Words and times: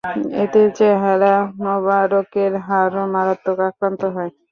এতে 0.43 0.61
চেহারা 0.77 1.33
মুবারকের 1.59 2.53
হাড়ও 2.67 3.03
মারাত্মক 3.13 3.59
আক্রান্ত 3.67 4.01
হয়। 4.15 4.31